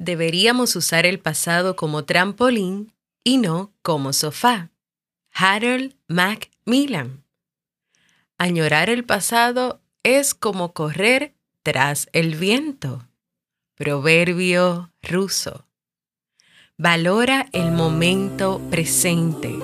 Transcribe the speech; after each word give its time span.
deberíamos 0.00 0.74
usar 0.76 1.04
el 1.04 1.20
pasado 1.20 1.76
como 1.76 2.04
trampolín 2.04 2.92
y 3.22 3.36
no 3.36 3.72
como 3.82 4.12
sofá. 4.12 4.70
Harold 5.32 5.94
Macmillan. 6.08 7.22
Añorar 8.38 8.88
el 8.88 9.04
pasado 9.04 9.80
es 10.02 10.34
como 10.34 10.72
correr 10.72 11.34
tras 11.62 12.08
el 12.12 12.34
viento. 12.34 13.06
Proverbio 13.76 14.90
ruso. 15.02 15.66
Valora 16.78 17.46
el 17.52 17.70
momento 17.70 18.60
presente. 18.70 19.58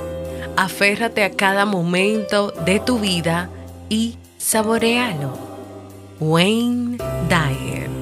Aférrate 0.58 1.24
a 1.24 1.30
cada 1.30 1.64
momento 1.64 2.50
de 2.50 2.78
tu 2.78 2.98
vida 2.98 3.50
y 3.88 4.18
saborealo. 4.36 5.32
Wayne 6.20 6.98
Dyer. 7.28 7.95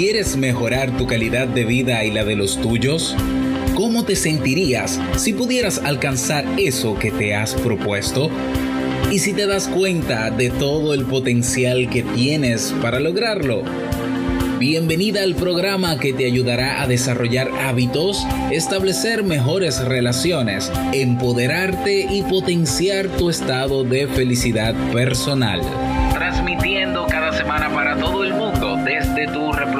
¿Quieres 0.00 0.34
mejorar 0.38 0.96
tu 0.96 1.06
calidad 1.06 1.46
de 1.46 1.66
vida 1.66 2.02
y 2.04 2.10
la 2.10 2.24
de 2.24 2.34
los 2.34 2.58
tuyos? 2.58 3.14
¿Cómo 3.74 4.02
te 4.02 4.16
sentirías 4.16 4.98
si 5.18 5.34
pudieras 5.34 5.76
alcanzar 5.84 6.46
eso 6.56 6.98
que 6.98 7.10
te 7.10 7.34
has 7.34 7.52
propuesto? 7.52 8.30
¿Y 9.10 9.18
si 9.18 9.34
te 9.34 9.46
das 9.46 9.68
cuenta 9.68 10.30
de 10.30 10.48
todo 10.48 10.94
el 10.94 11.04
potencial 11.04 11.90
que 11.90 12.02
tienes 12.02 12.74
para 12.80 12.98
lograrlo? 12.98 13.62
Bienvenida 14.58 15.22
al 15.22 15.34
programa 15.34 15.98
que 15.98 16.14
te 16.14 16.24
ayudará 16.24 16.80
a 16.80 16.86
desarrollar 16.86 17.50
hábitos, 17.60 18.26
establecer 18.50 19.22
mejores 19.22 19.84
relaciones, 19.84 20.72
empoderarte 20.94 22.06
y 22.10 22.22
potenciar 22.22 23.06
tu 23.08 23.28
estado 23.28 23.84
de 23.84 24.06
felicidad 24.06 24.74
personal. 24.92 25.60
Transmitiendo 26.14 27.06
cada 27.06 27.32
semana 27.32 27.70
para 27.70 27.98
todo 27.98 28.24
el 28.24 28.34
mundo 28.34 28.76
desde 28.84 29.26
tu 29.32 29.50
reproductor 29.52 29.79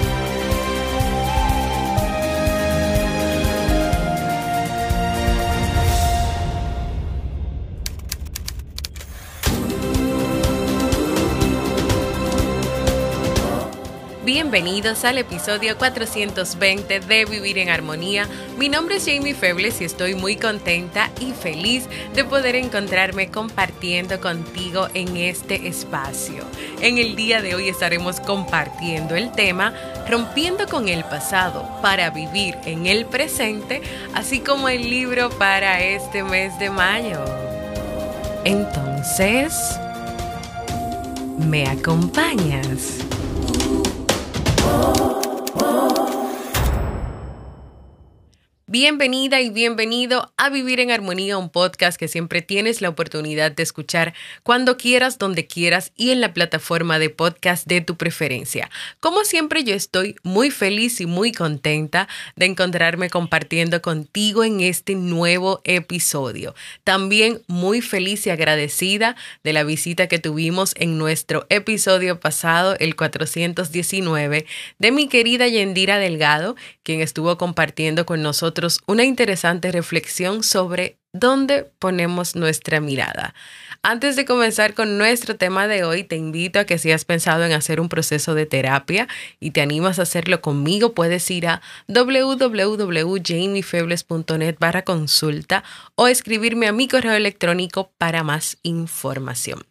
Bienvenidos 14.51 15.05
al 15.05 15.17
episodio 15.17 15.77
420 15.77 16.99
de 16.99 17.23
Vivir 17.23 17.57
en 17.57 17.69
Armonía. 17.69 18.27
Mi 18.57 18.67
nombre 18.67 18.97
es 18.97 19.05
Jamie 19.05 19.33
Febles 19.33 19.79
y 19.79 19.85
estoy 19.85 20.13
muy 20.13 20.35
contenta 20.35 21.09
y 21.21 21.31
feliz 21.31 21.87
de 22.13 22.25
poder 22.25 22.55
encontrarme 22.55 23.31
compartiendo 23.31 24.19
contigo 24.19 24.89
en 24.93 25.15
este 25.15 25.69
espacio. 25.69 26.43
En 26.81 26.97
el 26.97 27.15
día 27.15 27.41
de 27.41 27.55
hoy 27.55 27.69
estaremos 27.69 28.19
compartiendo 28.19 29.15
el 29.15 29.31
tema 29.31 29.73
Rompiendo 30.09 30.67
con 30.67 30.89
el 30.89 31.05
pasado 31.05 31.65
para 31.81 32.09
vivir 32.09 32.57
en 32.65 32.87
el 32.87 33.05
presente, 33.05 33.81
así 34.13 34.41
como 34.41 34.67
el 34.67 34.89
libro 34.89 35.29
para 35.29 35.81
este 35.81 36.23
mes 36.23 36.59
de 36.59 36.69
mayo. 36.69 37.23
Entonces, 38.43 39.79
¿me 41.37 41.67
acompañas? 41.67 43.10
Bienvenida 48.71 49.41
y 49.41 49.49
bienvenido 49.49 50.31
a 50.37 50.49
Vivir 50.49 50.79
en 50.79 50.91
Armonía, 50.91 51.37
un 51.37 51.49
podcast 51.49 51.99
que 51.99 52.07
siempre 52.07 52.41
tienes 52.41 52.79
la 52.79 52.87
oportunidad 52.87 53.51
de 53.51 53.63
escuchar 53.63 54.13
cuando 54.43 54.77
quieras, 54.77 55.17
donde 55.17 55.45
quieras 55.45 55.91
y 55.97 56.11
en 56.11 56.21
la 56.21 56.33
plataforma 56.33 56.97
de 56.97 57.09
podcast 57.09 57.67
de 57.67 57.81
tu 57.81 57.97
preferencia. 57.97 58.69
Como 59.01 59.25
siempre, 59.25 59.65
yo 59.65 59.75
estoy 59.75 60.15
muy 60.23 60.51
feliz 60.51 61.01
y 61.01 61.05
muy 61.05 61.33
contenta 61.33 62.07
de 62.37 62.45
encontrarme 62.45 63.09
compartiendo 63.09 63.81
contigo 63.81 64.45
en 64.45 64.61
este 64.61 64.95
nuevo 64.95 65.59
episodio. 65.65 66.55
También 66.85 67.41
muy 67.47 67.81
feliz 67.81 68.25
y 68.25 68.29
agradecida 68.29 69.17
de 69.43 69.51
la 69.51 69.65
visita 69.65 70.07
que 70.07 70.17
tuvimos 70.17 70.75
en 70.77 70.97
nuestro 70.97 71.45
episodio 71.49 72.21
pasado, 72.21 72.77
el 72.79 72.95
419, 72.95 74.45
de 74.79 74.91
mi 74.93 75.09
querida 75.09 75.49
Yendira 75.49 75.97
Delgado, 75.97 76.55
quien 76.83 77.01
estuvo 77.01 77.37
compartiendo 77.37 78.05
con 78.05 78.21
nosotros 78.21 78.60
una 78.87 79.03
interesante 79.03 79.71
reflexión 79.71 80.43
sobre 80.43 80.97
dónde 81.13 81.63
ponemos 81.79 82.35
nuestra 82.35 82.79
mirada. 82.79 83.33
Antes 83.83 84.15
de 84.15 84.25
comenzar 84.25 84.75
con 84.75 84.97
nuestro 84.97 85.35
tema 85.35 85.67
de 85.67 85.83
hoy, 85.83 86.03
te 86.03 86.15
invito 86.15 86.59
a 86.59 86.65
que 86.65 86.77
si 86.77 86.91
has 86.91 87.03
pensado 87.03 87.43
en 87.43 87.51
hacer 87.51 87.79
un 87.79 87.89
proceso 87.89 88.35
de 88.35 88.45
terapia 88.45 89.07
y 89.39 89.49
te 89.51 89.61
animas 89.61 89.97
a 89.99 90.03
hacerlo 90.03 90.41
conmigo, 90.41 90.93
puedes 90.93 91.29
ir 91.31 91.47
a 91.47 91.61
www.jamiefebles.net 91.87 94.55
barra 94.59 94.83
consulta 94.83 95.63
o 95.95 96.07
escribirme 96.07 96.67
a 96.67 96.71
mi 96.71 96.87
correo 96.87 97.13
electrónico 97.13 97.91
para 97.97 98.23
más 98.23 98.57
información. 98.63 99.65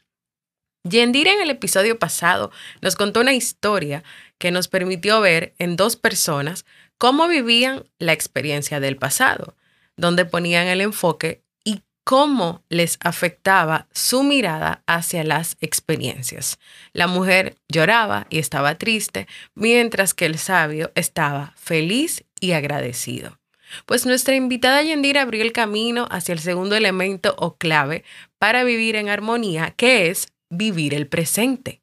Yendira 0.82 1.32
en 1.32 1.42
el 1.42 1.50
episodio 1.50 1.98
pasado 1.98 2.50
nos 2.80 2.96
contó 2.96 3.20
una 3.20 3.34
historia 3.34 4.02
que 4.38 4.50
nos 4.50 4.66
permitió 4.66 5.20
ver 5.20 5.54
en 5.58 5.76
dos 5.76 5.96
personas 5.96 6.64
cómo 7.00 7.28
vivían 7.28 7.88
la 7.98 8.12
experiencia 8.12 8.78
del 8.78 8.98
pasado, 8.98 9.56
dónde 9.96 10.26
ponían 10.26 10.66
el 10.66 10.82
enfoque 10.82 11.42
y 11.64 11.80
cómo 12.04 12.62
les 12.68 12.98
afectaba 13.00 13.88
su 13.90 14.22
mirada 14.22 14.82
hacia 14.86 15.24
las 15.24 15.56
experiencias. 15.62 16.58
La 16.92 17.06
mujer 17.06 17.56
lloraba 17.70 18.26
y 18.28 18.38
estaba 18.38 18.74
triste, 18.74 19.26
mientras 19.54 20.12
que 20.12 20.26
el 20.26 20.36
sabio 20.36 20.92
estaba 20.94 21.54
feliz 21.56 22.26
y 22.38 22.52
agradecido. 22.52 23.40
Pues 23.86 24.04
nuestra 24.04 24.34
invitada 24.34 24.82
Yendira 24.82 25.22
abrió 25.22 25.40
el 25.40 25.52
camino 25.52 26.06
hacia 26.10 26.34
el 26.34 26.40
segundo 26.40 26.76
elemento 26.76 27.34
o 27.38 27.56
clave 27.56 28.04
para 28.38 28.62
vivir 28.62 28.96
en 28.96 29.08
armonía, 29.08 29.70
que 29.70 30.10
es 30.10 30.34
vivir 30.50 30.92
el 30.92 31.06
presente. 31.06 31.80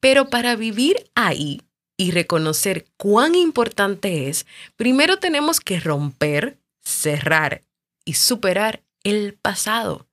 Pero 0.00 0.28
para 0.28 0.56
vivir 0.56 1.08
ahí 1.14 1.60
y 1.96 2.10
reconocer 2.10 2.86
cuán 2.96 3.34
importante 3.34 4.28
es, 4.28 4.46
primero 4.76 5.18
tenemos 5.18 5.60
que 5.60 5.80
romper, 5.80 6.58
cerrar 6.82 7.62
y 8.04 8.14
superar 8.14 8.82
el 9.02 9.34
pasado. 9.34 10.06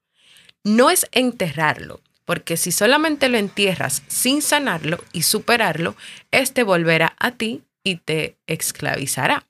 No 0.63 0.89
es 0.89 1.07
enterrarlo, 1.11 2.01
porque 2.25 2.57
si 2.57 2.71
solamente 2.71 3.27
lo 3.29 3.37
entierras 3.37 4.03
sin 4.07 4.41
sanarlo 4.41 5.03
y 5.11 5.23
superarlo, 5.23 5.95
este 6.31 6.63
volverá 6.63 7.15
a 7.19 7.31
ti 7.31 7.63
y 7.83 7.97
te 7.97 8.37
esclavizará. 8.47 9.45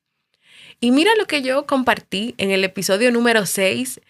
Y 0.80 0.92
mira 0.92 1.12
lo 1.18 1.28
que 1.28 1.42
yo 1.42 1.66
compartí 1.66 2.36
en 2.38 2.52
el 2.52 2.64
episodio 2.64 3.12
número 3.12 3.46
6 3.46 4.02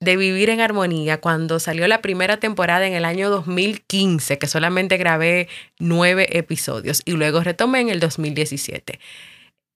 de 0.00 0.16
Vivir 0.16 0.50
en 0.50 0.60
Armonía 0.60 1.20
cuando 1.20 1.58
salió 1.58 1.88
la 1.88 2.02
primera 2.02 2.38
temporada 2.38 2.86
en 2.86 2.94
el 2.94 3.04
año 3.04 3.30
2015, 3.30 4.38
que 4.38 4.46
solamente 4.46 4.96
grabé 4.96 5.48
nueve 5.78 6.36
episodios 6.38 7.02
y 7.04 7.12
luego 7.12 7.42
retomé 7.42 7.80
en 7.80 7.88
el 7.88 8.00
2017. 8.00 9.00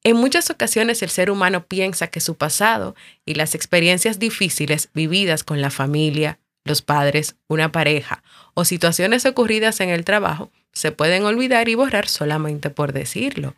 En 0.05 0.17
muchas 0.17 0.51
ocasiones 0.51 1.03
el 1.03 1.11
ser 1.11 1.31
humano 1.31 1.67
piensa 1.67 2.07
que 2.09 2.21
su 2.21 2.37
pasado 2.37 2.95
y 3.25 3.35
las 3.35 3.55
experiencias 3.55 4.19
difíciles 4.19 4.91
vividas 4.95 5.45
con 5.45 5.61
la 5.61 5.71
familia, 5.71 6.39
los 6.65 6.83
padres, 6.83 7.37
una 7.49 7.73
pareja 7.73 8.23
o 8.55 8.65
situaciones 8.65 9.27
ocurridas 9.27 9.81
en 9.81 9.89
el 9.91 10.05
trabajo 10.05 10.51
se 10.73 10.93
pueden 10.93 11.25
olvidar 11.25 11.69
y 11.69 11.75
borrar 11.75 12.07
solamente 12.07 12.71
por 12.71 12.93
decirlo 12.93 13.55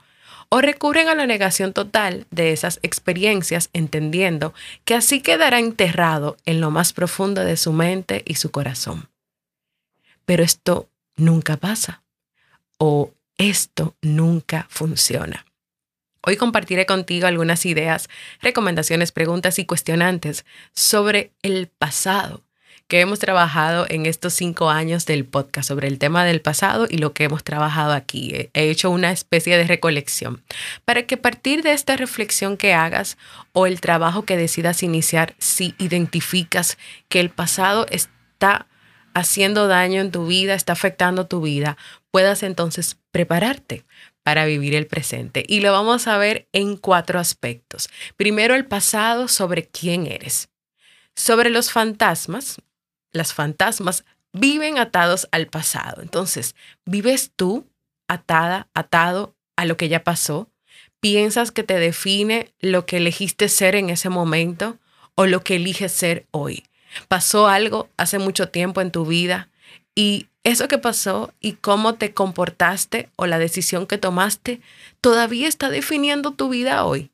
o 0.51 0.61
recurren 0.61 1.09
a 1.09 1.15
la 1.15 1.27
negación 1.27 1.73
total 1.73 2.27
de 2.31 2.53
esas 2.53 2.81
experiencias 2.83 3.71
entendiendo 3.73 4.53
que 4.85 4.95
así 4.95 5.23
quedará 5.23 5.61
enterrado 5.61 6.37
en 6.45 6.61
lo 6.61 6.71
más 6.71 6.93
profundo 6.93 7.45
de 7.45 7.57
su 7.57 7.73
mente 7.73 8.23
y 8.27 8.35
su 8.35 8.51
corazón. 8.51 9.09
Pero 10.25 10.43
esto 10.43 10.91
nunca 11.17 11.57
pasa 11.57 12.03
o 12.79 13.13
esto 13.39 13.97
nunca 14.03 14.67
funciona. 14.69 15.47
Hoy 16.23 16.37
compartiré 16.37 16.85
contigo 16.85 17.27
algunas 17.27 17.65
ideas, 17.65 18.11
recomendaciones, 18.43 19.13
preguntas 19.13 19.59
y 19.59 19.65
cuestionantes 19.65 20.45
sobre 20.75 21.33
el 21.43 21.69
pasado 21.69 22.43
que 22.91 23.01
hemos 23.01 23.21
trabajado 23.21 23.87
en 23.89 24.05
estos 24.05 24.35
cinco 24.35 24.69
años 24.69 25.07
del 25.07 25.25
podcast 25.25 25.69
sobre 25.69 25.87
el 25.87 26.01
tema 26.01 26.25
del 26.25 26.41
pasado 26.41 26.89
y 26.91 26.99
lo 26.99 27.13
que 27.13 27.23
hemos 27.23 27.45
trabajado 27.45 27.93
aquí. 27.93 28.51
He 28.53 28.69
hecho 28.69 28.91
una 28.91 29.13
especie 29.13 29.57
de 29.57 29.63
recolección 29.63 30.43
para 30.85 31.05
que 31.05 31.15
a 31.15 31.23
partir 31.23 31.63
de 31.63 31.73
esta 31.73 31.97
reflexión 31.97 32.57
que 32.57 32.75
hagas 32.75 33.17
o 33.53 33.69
el 33.69 33.81
trabajo 33.81 34.25
que 34.25 34.37
decidas 34.37 34.83
iniciar, 34.83 35.37
si 35.39 35.77
identificas 35.79 36.79
que 37.09 37.21
el 37.21 37.31
pasado 37.31 37.87
está 37.91 38.67
haciendo 39.15 39.69
daño 39.69 40.01
en 40.01 40.11
tu 40.11 40.27
vida, 40.27 40.55
está 40.55 40.73
afectando 40.73 41.29
tu 41.29 41.43
vida, 41.43 41.77
puedas 42.11 42.43
entonces 42.43 42.97
prepararte 43.13 43.85
para 44.25 44.47
vivir 44.47 44.75
el 44.75 44.89
presente. 44.89 45.45
Y 45.47 45.61
lo 45.61 45.71
vamos 45.71 46.09
a 46.09 46.19
ver 46.19 46.49
en 46.53 46.77
cuatro 46.77 47.21
aspectos. 47.21 47.89
Primero, 48.17 48.57
el 48.57 48.67
pasado 48.67 49.29
sobre 49.29 49.69
quién 49.69 50.09
eres. 50.09 50.49
Sobre 51.15 51.51
los 51.51 51.71
fantasmas, 51.71 52.57
las 53.13 53.35
fantasmas 53.35 54.05
viven 54.33 54.79
atados 54.79 55.29
al 55.33 55.47
pasado. 55.47 56.03
Entonces, 56.03 56.55
¿vives 56.85 57.33
tú 57.35 57.67
atada, 58.09 58.69
atado 58.75 59.35
a 59.57 59.65
lo 59.65 59.77
que 59.77 59.89
ya 59.89 60.05
pasó? 60.05 60.49
¿Piensas 61.01 61.51
que 61.51 61.63
te 61.63 61.79
define 61.79 62.53
lo 62.61 62.87
que 62.87 62.99
elegiste 62.99 63.49
ser 63.49 63.75
en 63.75 63.91
ese 63.91 64.09
momento 64.09 64.79
o 65.15 65.27
lo 65.27 65.43
que 65.43 65.57
eliges 65.57 65.93
ser 65.93 66.27
hoy? 66.31 66.65
Pasó 67.09 67.49
algo 67.49 67.89
hace 67.97 68.19
mucho 68.19 68.49
tiempo 68.49 68.81
en 68.81 68.91
tu 68.91 69.07
vida 69.07 69.49
y 69.95 70.29
eso 70.43 70.69
que 70.69 70.79
pasó 70.79 71.33
y 71.41 71.53
cómo 71.55 71.95
te 71.95 72.15
comportaste 72.15 73.09
o 73.17 73.27
la 73.27 73.39
decisión 73.39 73.87
que 73.87 73.99
tomaste 73.99 74.61
todavía 75.01 75.49
está 75.49 75.69
definiendo 75.69 76.33
tu 76.33 76.49
vida 76.49 76.85
hoy. 76.85 77.11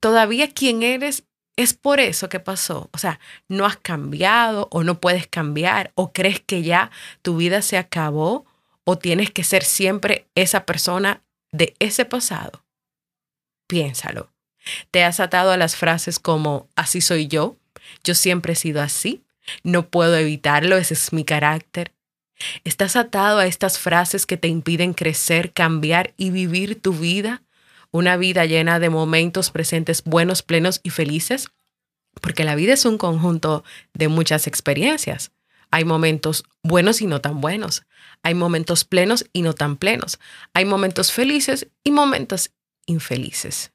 Todavía 0.00 0.52
quién 0.52 0.82
eres 0.82 1.24
es 1.58 1.74
por 1.74 1.98
eso 1.98 2.28
que 2.28 2.38
pasó. 2.38 2.88
O 2.92 2.98
sea, 2.98 3.18
no 3.48 3.66
has 3.66 3.76
cambiado 3.76 4.68
o 4.70 4.84
no 4.84 5.00
puedes 5.00 5.26
cambiar 5.26 5.90
o 5.96 6.12
crees 6.12 6.38
que 6.40 6.62
ya 6.62 6.92
tu 7.20 7.36
vida 7.36 7.62
se 7.62 7.76
acabó 7.76 8.46
o 8.84 8.96
tienes 8.96 9.32
que 9.32 9.42
ser 9.42 9.64
siempre 9.64 10.28
esa 10.36 10.64
persona 10.64 11.20
de 11.50 11.74
ese 11.80 12.04
pasado. 12.04 12.64
Piénsalo. 13.66 14.30
Te 14.92 15.02
has 15.02 15.18
atado 15.18 15.50
a 15.50 15.56
las 15.56 15.74
frases 15.74 16.20
como 16.20 16.68
así 16.76 17.00
soy 17.00 17.26
yo, 17.26 17.56
yo 18.04 18.14
siempre 18.14 18.52
he 18.52 18.56
sido 18.56 18.80
así, 18.80 19.24
no 19.64 19.88
puedo 19.88 20.16
evitarlo, 20.16 20.76
ese 20.76 20.94
es 20.94 21.12
mi 21.12 21.24
carácter, 21.24 21.92
¿Estás 22.62 22.94
atado 22.94 23.38
a 23.38 23.46
estas 23.46 23.80
frases 23.80 24.24
que 24.24 24.36
te 24.36 24.46
impiden 24.46 24.94
crecer, 24.94 25.52
cambiar 25.52 26.14
y 26.16 26.30
vivir 26.30 26.80
tu 26.80 26.92
vida? 26.92 27.42
Una 27.90 28.16
vida 28.16 28.44
llena 28.44 28.78
de 28.78 28.90
momentos 28.90 29.50
presentes 29.50 30.04
buenos, 30.04 30.42
plenos 30.42 30.80
y 30.82 30.90
felices? 30.90 31.48
Porque 32.20 32.44
la 32.44 32.54
vida 32.54 32.74
es 32.74 32.84
un 32.84 32.98
conjunto 32.98 33.64
de 33.94 34.08
muchas 34.08 34.46
experiencias. 34.46 35.30
Hay 35.70 35.84
momentos 35.84 36.44
buenos 36.62 37.00
y 37.00 37.06
no 37.06 37.20
tan 37.20 37.40
buenos. 37.40 37.84
Hay 38.22 38.34
momentos 38.34 38.84
plenos 38.84 39.26
y 39.32 39.42
no 39.42 39.54
tan 39.54 39.76
plenos. 39.76 40.18
Hay 40.54 40.64
momentos 40.64 41.12
felices 41.12 41.68
y 41.84 41.90
momentos 41.90 42.50
infelices. 42.86 43.72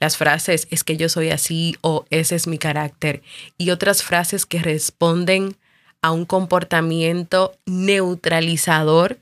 Las 0.00 0.16
frases 0.16 0.66
es 0.70 0.82
que 0.82 0.96
yo 0.96 1.08
soy 1.08 1.30
así 1.30 1.76
o 1.82 2.04
ese 2.10 2.34
es 2.34 2.46
mi 2.46 2.58
carácter 2.58 3.22
y 3.56 3.70
otras 3.70 4.02
frases 4.02 4.44
que 4.44 4.60
responden 4.60 5.56
a 6.02 6.10
un 6.10 6.24
comportamiento 6.24 7.56
neutralizador 7.66 9.18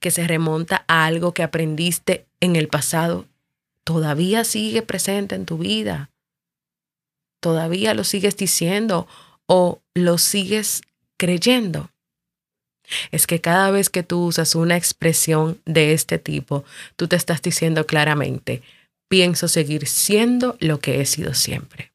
que 0.00 0.10
se 0.10 0.26
remonta 0.26 0.84
a 0.88 1.06
algo 1.06 1.32
que 1.32 1.42
aprendiste 1.42 2.26
en 2.40 2.56
el 2.56 2.68
pasado, 2.68 3.26
todavía 3.84 4.44
sigue 4.44 4.82
presente 4.82 5.34
en 5.34 5.46
tu 5.46 5.58
vida. 5.58 6.10
Todavía 7.40 7.94
lo 7.94 8.04
sigues 8.04 8.36
diciendo 8.36 9.06
o 9.46 9.82
lo 9.94 10.18
sigues 10.18 10.82
creyendo. 11.16 11.90
Es 13.10 13.26
que 13.26 13.40
cada 13.40 13.70
vez 13.70 13.88
que 13.88 14.02
tú 14.02 14.26
usas 14.26 14.54
una 14.54 14.76
expresión 14.76 15.60
de 15.64 15.92
este 15.92 16.18
tipo, 16.18 16.64
tú 16.96 17.08
te 17.08 17.16
estás 17.16 17.40
diciendo 17.40 17.86
claramente, 17.86 18.62
pienso 19.08 19.48
seguir 19.48 19.86
siendo 19.86 20.56
lo 20.60 20.80
que 20.80 21.00
he 21.00 21.06
sido 21.06 21.34
siempre. 21.34 21.92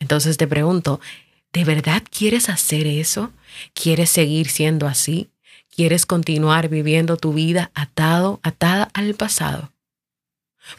Entonces 0.00 0.36
te 0.36 0.48
pregunto, 0.48 1.00
¿De 1.52 1.64
verdad 1.64 2.02
quieres 2.10 2.48
hacer 2.48 2.86
eso? 2.86 3.30
¿Quieres 3.74 4.10
seguir 4.10 4.48
siendo 4.48 4.86
así? 4.86 5.28
¿Quieres 5.74 6.04
continuar 6.04 6.68
viviendo 6.68 7.16
tu 7.16 7.32
vida 7.32 7.70
atado, 7.74 8.40
atada 8.42 8.90
al 8.92 9.14
pasado? 9.14 9.72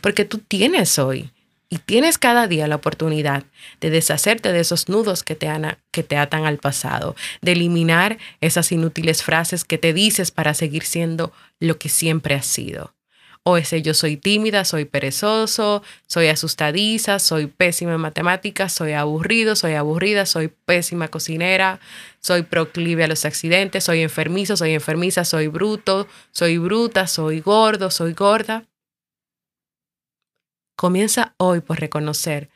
Porque 0.01 0.23
tú 0.23 0.37
tienes 0.37 0.99
hoy 0.99 1.31
y 1.67 1.79
tienes 1.79 2.19
cada 2.19 2.47
día 2.47 2.67
la 2.67 2.75
oportunidad 2.75 3.43
de 3.81 3.89
deshacerte 3.89 4.51
de 4.51 4.59
esos 4.59 4.89
nudos 4.89 5.23
que 5.23 5.33
te, 5.33 5.49
que 5.89 6.03
te 6.03 6.15
atan 6.15 6.45
al 6.45 6.59
pasado, 6.59 7.15
de 7.41 7.53
eliminar 7.53 8.19
esas 8.39 8.71
inútiles 8.71 9.23
frases 9.23 9.65
que 9.65 9.79
te 9.79 9.93
dices 9.93 10.29
para 10.29 10.53
seguir 10.53 10.83
siendo 10.83 11.33
lo 11.59 11.79
que 11.79 11.89
siempre 11.89 12.35
has 12.35 12.45
sido 12.45 12.93
o 13.43 13.57
ese 13.57 13.81
yo 13.81 13.93
soy 13.93 14.15
tímida, 14.17 14.63
soy 14.63 14.85
perezoso, 14.85 15.83
soy 16.07 16.27
asustadiza, 16.27 17.19
soy 17.19 17.47
pésima 17.47 17.93
en 17.93 17.99
matemáticas, 17.99 18.71
soy 18.71 18.93
aburrido, 18.93 19.55
soy 19.55 19.73
aburrida, 19.73 20.25
soy 20.25 20.47
pésima 20.47 21.09
cocinera, 21.09 21.79
soy 22.19 22.43
proclive 22.43 23.03
a 23.03 23.07
los 23.07 23.25
accidentes, 23.25 23.83
soy 23.83 24.01
enfermizo, 24.01 24.55
soy 24.55 24.71
enfermiza, 24.71 25.25
soy 25.25 25.47
bruto, 25.47 26.07
soy 26.31 26.57
bruta, 26.57 27.07
soy 27.07 27.41
gordo, 27.41 27.91
soy 27.91 28.13
gorda. 28.13 28.65
Comienza 30.77 31.35
hoy 31.37 31.59
por 31.59 31.79
reconocer 31.79 32.49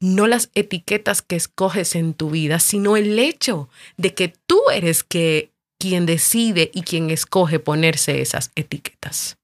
no 0.00 0.26
las 0.26 0.50
etiquetas 0.54 1.22
que 1.22 1.36
escoges 1.36 1.94
en 1.94 2.14
tu 2.14 2.30
vida, 2.30 2.58
sino 2.58 2.96
el 2.96 3.20
hecho 3.20 3.68
de 3.96 4.14
que 4.14 4.34
tú 4.46 4.60
eres 4.74 5.04
que, 5.04 5.52
quien 5.78 6.06
decide 6.06 6.70
y 6.74 6.82
quien 6.82 7.10
escoge 7.10 7.58
ponerse 7.58 8.20
esas 8.20 8.52
etiquetas. 8.54 9.36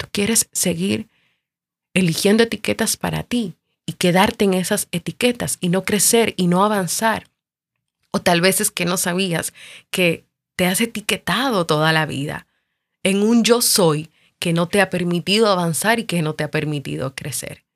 Tú 0.00 0.06
quieres 0.12 0.48
seguir 0.50 1.08
eligiendo 1.92 2.42
etiquetas 2.42 2.96
para 2.96 3.22
ti 3.22 3.52
y 3.84 3.92
quedarte 3.92 4.46
en 4.46 4.54
esas 4.54 4.88
etiquetas 4.92 5.58
y 5.60 5.68
no 5.68 5.84
crecer 5.84 6.32
y 6.38 6.46
no 6.46 6.64
avanzar. 6.64 7.28
O 8.10 8.22
tal 8.22 8.40
vez 8.40 8.62
es 8.62 8.70
que 8.70 8.86
no 8.86 8.96
sabías 8.96 9.52
que 9.90 10.24
te 10.56 10.64
has 10.64 10.80
etiquetado 10.80 11.66
toda 11.66 11.92
la 11.92 12.06
vida 12.06 12.46
en 13.02 13.22
un 13.22 13.44
yo 13.44 13.60
soy 13.60 14.08
que 14.38 14.54
no 14.54 14.68
te 14.68 14.80
ha 14.80 14.88
permitido 14.88 15.48
avanzar 15.48 15.98
y 15.98 16.04
que 16.04 16.22
no 16.22 16.34
te 16.34 16.44
ha 16.44 16.50
permitido 16.50 17.14
crecer. 17.14 17.66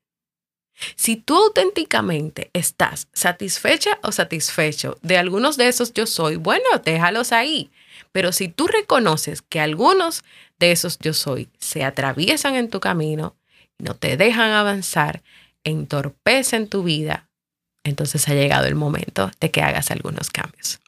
Si 0.97 1.17
tú 1.17 1.37
auténticamente 1.37 2.49
estás 2.55 3.09
satisfecha 3.13 3.99
o 4.03 4.13
satisfecho 4.13 4.97
de 5.03 5.19
algunos 5.19 5.59
de 5.59 5.69
esos 5.69 5.93
yo 5.93 6.07
soy, 6.07 6.37
bueno, 6.37 6.65
déjalos 6.83 7.33
ahí. 7.33 7.71
Pero 8.15 8.31
si 8.31 8.47
tú 8.47 8.69
reconoces 8.69 9.43
que 9.43 9.59
algunos 9.59 10.23
de 10.61 10.71
esos 10.71 11.01
yo 11.01 11.13
soy 11.15 11.49
se 11.59 11.83
atraviesan 11.83 12.55
en 12.55 12.71
tu 12.71 12.79
camino, 12.79 13.35
no 13.77 13.97
te 13.97 14.17
dejan 14.17 14.53
avanzar, 14.53 15.25
entorpecen 15.65 16.69
tu 16.69 16.85
vida, 16.85 17.29
entonces 17.83 18.29
ha 18.29 18.35
llegado 18.35 18.67
el 18.67 18.77
momento 18.77 19.33
de 19.41 19.51
que 19.51 19.63
hagas 19.63 19.91
algunos 19.91 20.31
cambios. 20.31 20.79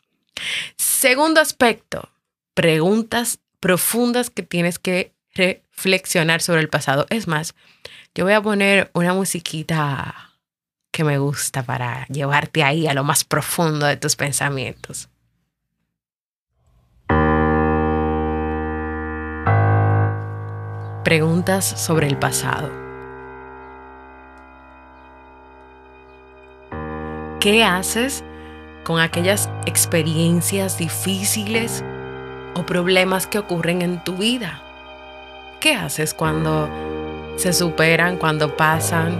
Segundo 0.77 1.41
aspecto, 1.41 2.11
preguntas 2.55 3.41
profundas 3.59 4.31
que 4.31 4.45
tienes 4.45 4.79
que 4.79 5.13
reflexionar 5.35 6.41
sobre 6.43 6.61
el 6.61 6.69
pasado. 6.69 7.07
Es 7.11 7.27
más, 7.27 7.57
yo 8.15 8.23
voy 8.23 8.35
a 8.35 8.41
poner 8.41 8.89
una 8.95 9.15
musiquita 9.15 10.37
que 10.93 11.03
me 11.03 11.19
gusta 11.19 11.65
para 11.65 12.07
llevarte 12.07 12.63
ahí 12.63 12.87
a 12.87 12.95
lo 12.95 13.03
más 13.03 13.25
profundo 13.25 13.85
de 13.85 13.97
tus 13.97 14.15
pensamientos. 14.15 15.09
Preguntas 21.07 21.65
sobre 21.65 22.09
el 22.09 22.17
pasado. 22.17 22.69
¿Qué 27.39 27.63
haces 27.63 28.25
con 28.83 28.99
aquellas 28.99 29.49
experiencias 29.67 30.79
difíciles 30.79 31.85
o 32.57 32.67
problemas 32.67 33.29
que 33.29 33.39
ocurren 33.39 33.83
en 33.83 34.03
tu 34.03 34.17
vida? 34.17 34.61
¿Qué 35.61 35.77
haces 35.77 36.13
cuando 36.13 36.69
se 37.37 37.53
superan, 37.53 38.17
cuando 38.17 38.57
pasan 38.57 39.17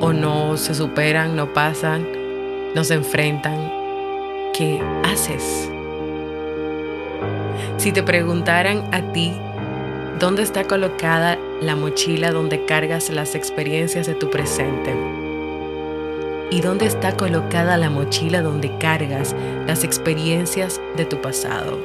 o 0.00 0.12
no 0.12 0.58
se 0.58 0.74
superan, 0.74 1.34
no 1.36 1.54
pasan, 1.54 2.06
no 2.74 2.84
se 2.84 2.92
enfrentan? 2.92 3.72
¿Qué 4.52 4.78
haces? 5.04 5.70
Si 7.78 7.92
te 7.92 8.02
preguntaran 8.02 8.84
a 8.92 9.00
ti 9.12 9.32
¿Dónde 10.18 10.42
está 10.42 10.64
colocada 10.64 11.38
la 11.60 11.76
mochila 11.76 12.32
donde 12.32 12.64
cargas 12.64 13.10
las 13.10 13.34
experiencias 13.34 14.06
de 14.06 14.14
tu 14.14 14.30
presente? 14.30 14.94
¿Y 16.50 16.60
dónde 16.60 16.86
está 16.86 17.16
colocada 17.16 17.76
la 17.76 17.90
mochila 17.90 18.40
donde 18.40 18.76
cargas 18.78 19.34
las 19.66 19.84
experiencias 19.84 20.80
de 20.96 21.04
tu 21.04 21.20
pasado? 21.20 21.78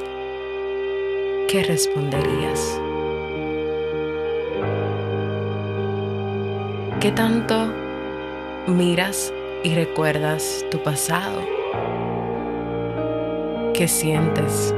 ¿Qué 1.48 1.62
responderías? 1.62 2.80
¿Qué 7.00 7.12
tanto 7.12 7.70
miras 8.66 9.32
y 9.64 9.74
recuerdas 9.74 10.64
tu 10.70 10.82
pasado, 10.82 11.40
¿qué 13.74 13.88
sientes? 13.88 14.74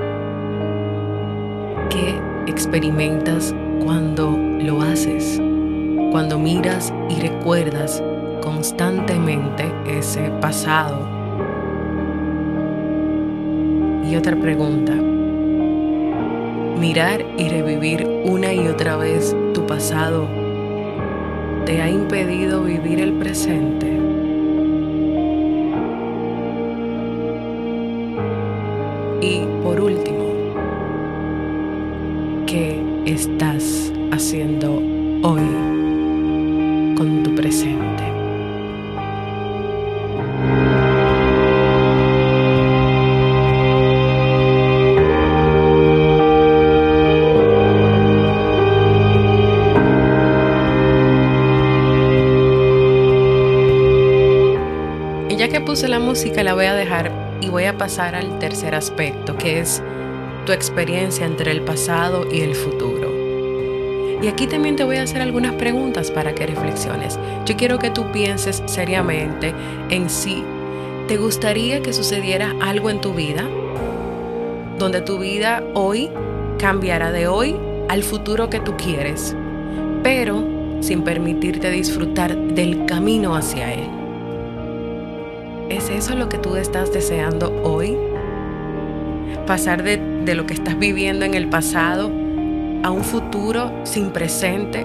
¿Qué 2.44 2.50
experimentas 2.50 3.54
cuando 3.82 4.38
lo 4.60 4.82
haces? 4.82 5.40
Cuando 6.10 6.38
miras 6.38 6.92
y 7.08 7.20
recuerdas 7.20 8.02
constantemente 8.42 9.72
ese 9.86 10.30
pasado. 10.42 11.08
Y 14.06 14.14
otra 14.16 14.36
pregunta. 14.36 14.92
Mirar 16.78 17.24
y 17.38 17.48
revivir 17.48 18.06
una 18.26 18.52
y 18.52 18.68
otra 18.68 18.96
vez 18.96 19.34
tu 19.54 19.66
pasado 19.66 20.28
te 21.64 21.80
ha 21.80 21.88
impedido 21.88 22.62
vivir 22.62 23.00
el 23.00 23.14
presente. 23.14 24.03
Música, 56.14 56.44
la 56.44 56.54
voy 56.54 56.66
a 56.66 56.74
dejar 56.74 57.10
y 57.40 57.48
voy 57.48 57.64
a 57.64 57.76
pasar 57.76 58.14
al 58.14 58.38
tercer 58.38 58.76
aspecto, 58.76 59.36
que 59.36 59.58
es 59.58 59.82
tu 60.46 60.52
experiencia 60.52 61.26
entre 61.26 61.50
el 61.50 61.60
pasado 61.62 62.24
y 62.30 62.42
el 62.42 62.54
futuro. 62.54 63.10
Y 64.22 64.28
aquí 64.28 64.46
también 64.46 64.76
te 64.76 64.84
voy 64.84 64.98
a 64.98 65.02
hacer 65.02 65.20
algunas 65.20 65.54
preguntas 65.54 66.12
para 66.12 66.32
que 66.32 66.46
reflexiones. 66.46 67.18
Yo 67.46 67.56
quiero 67.56 67.80
que 67.80 67.90
tú 67.90 68.12
pienses 68.12 68.62
seriamente 68.66 69.52
en 69.90 70.08
si 70.08 70.44
te 71.08 71.16
gustaría 71.16 71.82
que 71.82 71.92
sucediera 71.92 72.54
algo 72.62 72.90
en 72.90 73.00
tu 73.00 73.12
vida, 73.12 73.48
donde 74.78 75.00
tu 75.00 75.18
vida 75.18 75.64
hoy 75.74 76.12
cambiara 76.60 77.10
de 77.10 77.26
hoy 77.26 77.56
al 77.88 78.04
futuro 78.04 78.48
que 78.50 78.60
tú 78.60 78.76
quieres, 78.76 79.34
pero 80.04 80.44
sin 80.78 81.02
permitirte 81.02 81.72
disfrutar 81.72 82.36
del 82.36 82.86
camino 82.86 83.34
hacia 83.34 83.74
él. 83.74 83.93
¿Es 85.94 86.06
eso 86.06 86.16
lo 86.16 86.28
que 86.28 86.38
tú 86.38 86.56
estás 86.56 86.92
deseando 86.92 87.62
hoy? 87.62 87.96
Pasar 89.46 89.84
de, 89.84 89.96
de, 90.24 90.34
lo 90.34 90.44
que 90.44 90.52
estás 90.52 90.76
viviendo 90.76 91.24
en 91.24 91.34
el 91.34 91.48
pasado 91.48 92.10
a 92.82 92.90
un 92.90 93.04
futuro 93.04 93.70
sin 93.84 94.10
presente, 94.10 94.84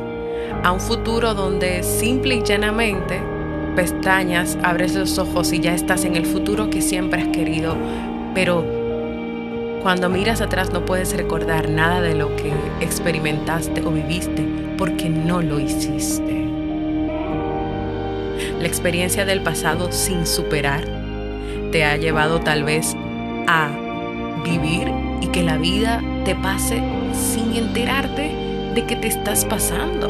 a 0.63 0.71
un 0.71 0.79
futuro 0.79 1.33
donde 1.33 1.81
simple 1.81 2.35
y 2.35 2.43
llanamente 2.43 3.19
pestañas, 3.75 4.55
abres 4.61 4.93
los 4.93 5.17
ojos 5.17 5.51
y 5.51 5.59
ya 5.59 5.73
estás 5.73 6.05
en 6.05 6.15
el 6.15 6.27
futuro 6.27 6.69
que 6.69 6.79
siempre 6.79 7.23
has 7.23 7.29
querido, 7.29 7.75
pero 8.35 8.63
cuando 9.81 10.09
miras 10.09 10.41
atrás 10.41 10.71
no 10.71 10.85
puedes 10.85 11.17
recordar 11.17 11.69
nada 11.69 12.01
de 12.01 12.13
lo 12.13 12.35
que 12.35 12.53
experimentaste 12.81 13.81
o 13.81 13.89
viviste 13.89 14.45
porque 14.77 15.09
no 15.09 15.41
lo 15.41 15.59
hiciste. 15.59 16.45
La 18.59 18.67
experiencia 18.67 19.25
del 19.25 19.41
pasado 19.41 19.91
sin 19.91 20.27
superar 20.27 20.98
te 21.71 21.85
ha 21.85 21.97
llevado 21.97 22.39
tal 22.39 22.63
vez 22.63 22.95
a 23.47 23.69
vivir 24.43 24.91
y 25.21 25.27
que 25.27 25.43
la 25.43 25.57
vida 25.57 26.01
te 26.25 26.35
pase 26.35 26.81
sin 27.13 27.55
enterarte 27.55 28.31
de 28.73 28.85
que 28.85 28.95
te 28.95 29.07
estás 29.07 29.45
pasando, 29.45 30.07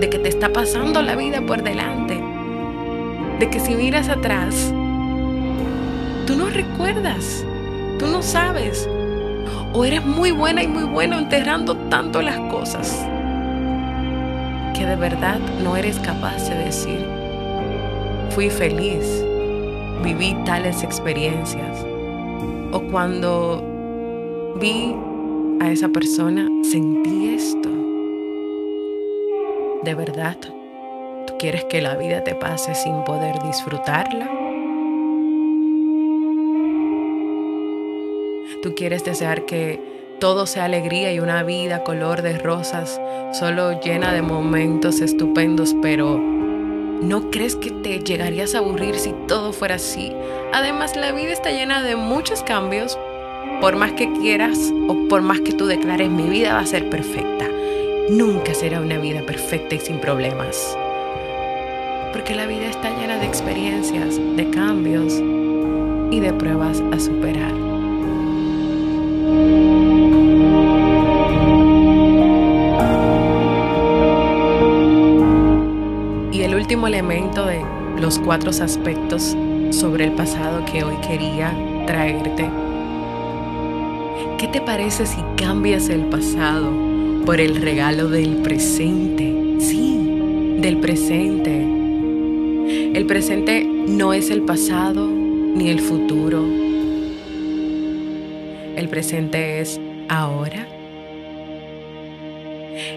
de 0.00 0.08
que 0.10 0.18
te 0.18 0.28
está 0.28 0.52
pasando 0.52 1.02
la 1.02 1.16
vida 1.16 1.40
por 1.42 1.62
delante, 1.62 2.20
de 3.38 3.50
que 3.50 3.60
si 3.60 3.74
miras 3.74 4.08
atrás, 4.08 4.72
tú 6.26 6.36
no 6.36 6.46
recuerdas, 6.46 7.44
tú 7.98 8.06
no 8.06 8.22
sabes, 8.22 8.88
o 9.72 9.84
eres 9.84 10.04
muy 10.04 10.30
buena 10.30 10.62
y 10.62 10.68
muy 10.68 10.84
bueno 10.84 11.18
enterrando 11.18 11.76
tanto 11.88 12.22
las 12.22 12.38
cosas 12.50 13.06
que 14.74 14.86
de 14.86 14.96
verdad 14.96 15.38
no 15.62 15.76
eres 15.76 15.98
capaz 15.98 16.48
de 16.48 16.56
decir, 16.56 17.04
fui 18.30 18.50
feliz, 18.50 19.24
viví 20.02 20.36
tales 20.44 20.82
experiencias. 20.82 21.84
O 22.72 22.80
cuando 22.90 24.54
vi 24.60 24.94
a 25.60 25.70
esa 25.70 25.88
persona, 25.88 26.48
sentí 26.62 27.34
esto. 27.34 27.68
¿De 29.82 29.94
verdad? 29.94 30.36
¿Tú 31.26 31.34
quieres 31.38 31.64
que 31.64 31.80
la 31.80 31.96
vida 31.96 32.24
te 32.24 32.34
pase 32.34 32.74
sin 32.74 33.04
poder 33.04 33.40
disfrutarla? 33.42 34.28
¿Tú 38.62 38.74
quieres 38.74 39.04
desear 39.04 39.46
que 39.46 39.98
todo 40.18 40.46
sea 40.46 40.64
alegría 40.64 41.12
y 41.12 41.20
una 41.20 41.44
vida 41.44 41.84
color 41.84 42.22
de 42.22 42.38
rosas, 42.38 43.00
solo 43.32 43.80
llena 43.80 44.12
de 44.12 44.22
momentos 44.22 45.00
estupendos, 45.00 45.76
pero 45.80 46.37
¿no 47.00 47.30
crees 47.30 47.56
que 47.56 47.70
te 47.70 48.00
llegarías 48.00 48.54
a 48.54 48.58
aburrir 48.58 48.98
si 48.98 49.14
todo 49.26 49.52
fuera 49.52 49.76
así? 49.76 50.12
Además, 50.52 50.96
la 50.96 51.12
vida 51.12 51.32
está 51.32 51.50
llena 51.50 51.82
de 51.82 51.96
muchos 51.96 52.42
cambios. 52.42 52.98
Por 53.60 53.76
más 53.76 53.92
que 53.92 54.12
quieras 54.12 54.72
o 54.88 55.08
por 55.08 55.22
más 55.22 55.40
que 55.40 55.52
tú 55.52 55.66
declares 55.66 56.10
mi 56.10 56.28
vida 56.28 56.54
va 56.54 56.60
a 56.60 56.66
ser 56.66 56.88
perfecta, 56.90 57.48
nunca 58.08 58.54
será 58.54 58.80
una 58.80 58.98
vida 58.98 59.22
perfecta 59.22 59.74
y 59.74 59.80
sin 59.80 59.98
problemas. 60.00 60.76
Porque 62.12 62.34
la 62.34 62.46
vida 62.46 62.66
está 62.66 62.90
llena 62.98 63.18
de 63.18 63.26
experiencias, 63.26 64.16
de 64.36 64.50
cambios 64.50 65.14
y 66.10 66.20
de 66.20 66.32
pruebas 66.32 66.82
a 66.92 67.00
superar. 67.00 67.52
Elemento 76.86 77.46
de 77.46 77.62
los 78.00 78.18
cuatro 78.18 78.50
aspectos 78.50 79.36
sobre 79.70 80.04
el 80.04 80.12
pasado 80.12 80.64
que 80.64 80.84
hoy 80.84 80.96
quería 81.06 81.52
traerte. 81.86 82.48
¿Qué 84.38 84.48
te 84.48 84.60
parece 84.60 85.06
si 85.06 85.20
cambias 85.36 85.88
el 85.88 86.02
pasado 86.06 86.70
por 87.26 87.40
el 87.40 87.60
regalo 87.60 88.08
del 88.08 88.36
presente? 88.36 89.56
Sí, 89.58 90.56
del 90.60 90.78
presente. 90.78 91.62
El 92.94 93.06
presente 93.06 93.64
no 93.64 94.12
es 94.12 94.30
el 94.30 94.42
pasado 94.42 95.08
ni 95.08 95.70
el 95.70 95.80
futuro. 95.80 96.44
El 98.76 98.88
presente 98.88 99.60
es 99.60 99.80
ahora 100.08 100.77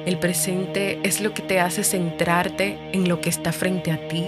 el 0.06 0.18
presente 0.18 1.00
es 1.04 1.22
lo 1.22 1.34
que 1.34 1.44
te 1.44 1.60
hace 1.60 1.84
centrarte 1.84 2.80
en 2.92 3.08
lo 3.08 3.22
que 3.22 3.30
está 3.30 3.54
frente 3.54 3.92
a 3.92 4.08
ti. 4.08 4.26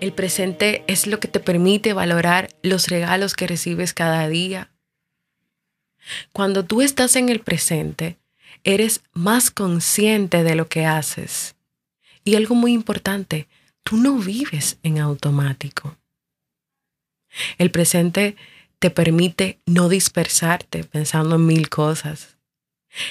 El 0.00 0.12
presente 0.12 0.84
es 0.86 1.06
lo 1.06 1.20
que 1.20 1.28
te 1.28 1.38
permite 1.38 1.92
valorar 1.92 2.48
los 2.62 2.88
regalos 2.88 3.34
que 3.34 3.46
recibes 3.46 3.92
cada 3.92 4.28
día. 4.28 4.70
Cuando 6.32 6.64
tú 6.64 6.80
estás 6.80 7.16
en 7.16 7.28
el 7.28 7.40
presente, 7.40 8.18
eres 8.64 9.02
más 9.12 9.50
consciente 9.50 10.42
de 10.44 10.54
lo 10.54 10.68
que 10.68 10.86
haces. 10.86 11.54
Y 12.24 12.36
algo 12.36 12.54
muy 12.54 12.72
importante, 12.72 13.48
tú 13.82 13.96
no 13.96 14.16
vives 14.16 14.78
en 14.82 14.98
automático. 14.98 15.96
El 17.58 17.70
presente 17.70 18.36
te 18.78 18.90
permite 18.90 19.60
no 19.66 19.88
dispersarte 19.88 20.84
pensando 20.84 21.36
en 21.36 21.46
mil 21.46 21.68
cosas. 21.68 22.36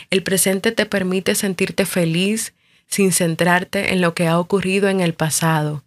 El 0.10 0.24
presente 0.24 0.72
te 0.72 0.86
permite 0.86 1.36
sentirte 1.36 1.86
feliz 1.86 2.54
sin 2.88 3.12
centrarte 3.12 3.94
en 3.94 4.02
lo 4.02 4.14
que 4.14 4.28
ha 4.28 4.40
ocurrido 4.40 4.90
en 4.90 5.00
el 5.00 5.14
pasado, 5.14 5.84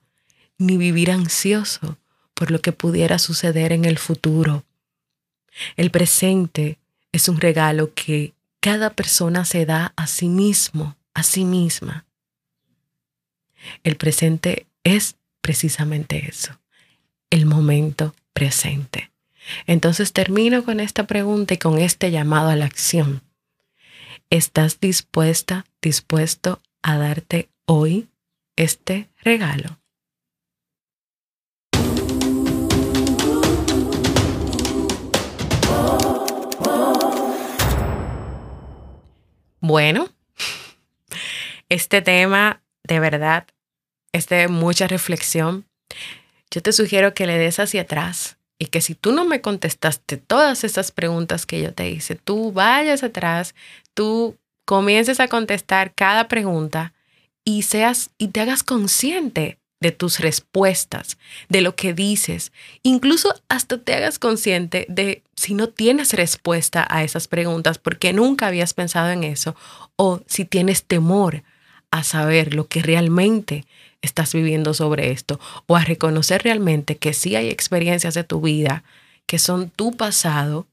ni 0.59 0.77
vivir 0.77 1.11
ansioso 1.11 1.99
por 2.35 2.51
lo 2.51 2.61
que 2.61 2.73
pudiera 2.73 3.19
suceder 3.19 3.73
en 3.73 3.85
el 3.85 3.99
futuro. 3.99 4.65
El 5.77 5.91
presente 5.91 6.79
es 7.13 7.29
un 7.29 7.41
regalo 7.41 7.95
que 7.95 8.35
cada 8.61 8.91
persona 8.91 9.45
se 9.45 9.67
da 9.67 9.93
a 9.97 10.07
sí 10.07 10.29
mismo, 10.29 10.97
a 11.13 11.23
sí 11.23 11.45
misma. 11.45 12.07
El 13.85 13.97
presente 13.97 14.67
es 14.83 15.17
precisamente 15.41 16.27
eso, 16.29 16.59
el 17.31 17.47
momento 17.47 18.15
presente. 18.33 19.11
Entonces 19.67 20.13
termino 20.13 20.65
con 20.65 20.81
esta 20.81 21.07
pregunta 21.07 21.55
y 21.55 21.59
con 21.59 21.79
este 21.79 22.11
llamado 22.11 22.49
a 22.49 22.57
la 22.57 22.65
acción. 22.65 23.23
¿Estás 24.35 24.81
dispuesta, 24.81 25.65
dispuesto 25.81 26.61
a 26.83 26.99
darte 26.99 27.51
hoy 27.67 28.09
este 28.57 29.09
regalo? 29.23 29.79
Bueno, 39.61 40.09
este 41.69 42.03
tema 42.03 42.61
de 42.83 42.99
verdad 42.99 43.47
es 44.11 44.27
de 44.27 44.49
mucha 44.49 44.89
reflexión. 44.89 45.65
Yo 46.51 46.61
te 46.61 46.73
sugiero 46.73 47.15
que 47.15 47.29
le 47.29 47.39
des 47.39 47.61
hacia 47.61 47.83
atrás 47.83 48.37
y 48.65 48.69
que 48.69 48.81
si 48.81 48.95
tú 48.95 49.13
no 49.13 49.27
me 49.27 49.43
contestaste 49.43 50.17
todas 50.17 50.65
esas 50.65 50.91
preguntas 50.91 51.45
que 51.45 51.61
yo 51.61 51.75
te 51.75 51.91
hice, 51.91 52.15
tú 52.15 52.51
vayas 52.51 53.03
atrás, 53.03 53.55
tú 53.93 54.39
comiences 54.65 55.21
a 55.21 55.29
contestar 55.29 55.93
cada 55.95 56.29
pregunta 56.29 56.95
y 57.45 57.63
seas 57.63 58.09
y 58.17 58.29
te 58.29 58.41
hagas 58.41 58.63
consciente 58.63 59.59
de 59.81 59.93
tus 59.93 60.19
respuestas, 60.19 61.19
de 61.51 61.61
lo 61.61 61.77
que 61.77 61.93
dices, 61.93 62.53
incluso 62.83 63.35
hasta 63.51 63.77
te 63.77 63.93
hagas 63.93 64.19
consciente 64.19 64.87
de 64.89 65.23
si 65.37 65.53
no 65.53 65.69
tienes 65.69 66.15
respuesta 66.15 66.87
a 66.89 67.05
esas 67.05 67.29
preguntas 67.29 67.77
porque 67.77 68.15
nunca 68.15 68.47
habías 68.47 68.73
pensado 68.73 69.11
en 69.11 69.25
eso 69.25 69.55
o 69.97 70.23
si 70.27 70.47
tienes 70.47 70.85
temor 70.85 71.43
a 71.91 72.03
saber 72.03 72.55
lo 72.55 72.67
que 72.67 72.81
realmente 72.81 73.67
estás 74.05 74.33
viviendo 74.35 74.75
sobre 74.75 75.11
esto 75.11 75.41
o 75.67 75.77
a 75.77 75.85
reconocer 75.85 76.43
realmente 76.43 76.97
que 76.97 77.13
sí 77.13 77.37
hay 77.37 77.51
experiencias 77.51 78.15
de 78.15 78.25
tu 78.25 78.41
vida 78.41 78.85
que 79.27 79.39
son 79.39 79.71
tu 79.71 79.97
pasado, 79.97 80.67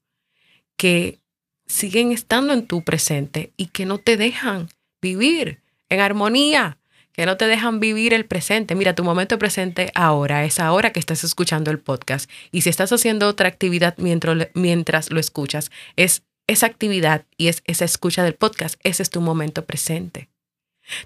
que 0.77 1.19
siguen 1.67 2.11
estando 2.11 2.53
en 2.53 2.67
tu 2.67 2.83
presente 2.83 3.51
y 3.55 3.67
que 3.67 3.85
no 3.85 3.97
te 3.97 4.17
dejan 4.17 4.69
vivir 5.01 5.59
en 5.89 6.01
armonía 6.01 6.77
que 7.13 7.25
no 7.25 7.37
te 7.37 7.47
dejan 7.47 7.79
vivir 7.79 8.13
el 8.13 8.25
presente. 8.25 8.75
Mira, 8.75 8.95
tu 8.95 9.03
momento 9.03 9.37
presente 9.37 9.91
ahora 9.95 10.45
es 10.45 10.59
ahora 10.59 10.91
que 10.91 10.99
estás 10.99 11.23
escuchando 11.23 11.71
el 11.71 11.79
podcast. 11.79 12.29
Y 12.51 12.61
si 12.61 12.69
estás 12.69 12.91
haciendo 12.91 13.27
otra 13.27 13.47
actividad 13.47 13.95
mientras, 13.97 14.47
mientras 14.53 15.11
lo 15.11 15.19
escuchas, 15.19 15.71
es 15.95 16.23
esa 16.47 16.67
actividad 16.67 17.25
y 17.37 17.47
es 17.47 17.63
esa 17.65 17.85
escucha 17.85 18.23
del 18.23 18.35
podcast. 18.35 18.79
Ese 18.83 19.03
es 19.03 19.09
tu 19.09 19.21
momento 19.21 19.65
presente. 19.65 20.29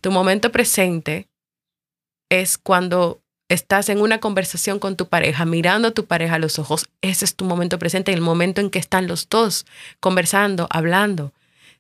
Tu 0.02 0.12
momento 0.12 0.52
presente 0.52 1.28
es 2.30 2.58
cuando 2.58 3.22
estás 3.50 3.90
en 3.90 4.02
una 4.02 4.20
conversación 4.20 4.80
con 4.80 4.96
tu 4.96 5.08
pareja, 5.08 5.46
mirando 5.46 5.90
a 5.90 5.92
tu 5.92 6.06
pareja 6.06 6.36
a 6.36 6.40
los 6.40 6.60
ojos. 6.60 6.90
Ese 7.02 7.26
es 7.26 7.36
tu 7.36 7.46
momento 7.46 7.80
presente, 7.80 8.14
el 8.14 8.22
momento 8.22 8.62
en 8.62 8.70
que 8.70 8.80
están 8.80 9.08
los 9.08 9.30
dos 9.30 9.66
conversando, 10.00 10.68
hablando 10.70 11.34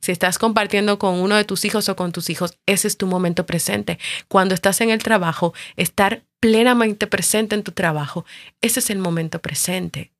si 0.06 0.12
estás 0.12 0.38
compartiendo 0.38 1.00
con 1.00 1.16
uno 1.16 1.36
de 1.36 1.46
tus 1.46 1.66
hijos 1.66 1.90
o 1.90 1.96
con 1.96 2.12
tus 2.12 2.30
hijos, 2.30 2.60
ese 2.68 2.88
es 2.88 2.96
tu 2.96 3.08
momento 3.08 3.48
presente. 3.48 3.98
Cuando 4.28 4.54
estás 4.54 4.80
en 4.82 4.92
el 4.92 5.02
trabajo, 5.02 5.56
estar 5.78 6.24
plenamente 6.40 7.08
presente 7.08 7.56
en 7.56 7.64
tu 7.64 7.72
trabajo, 7.72 8.24
ese 8.62 8.82
es 8.82 8.92
el 8.92 9.00
momento 9.00 9.42
presente. 9.42 10.12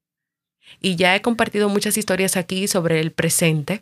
Y 0.82 0.96
ya 0.96 1.16
he 1.16 1.22
compartido 1.22 1.70
muchas 1.70 2.00
historias 2.00 2.36
aquí 2.36 2.68
sobre 2.68 3.00
el 3.00 3.12
presente. 3.12 3.82